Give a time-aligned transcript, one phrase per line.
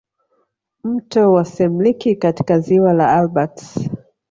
[0.83, 3.65] Mto wa semliki katika ziwa la Albert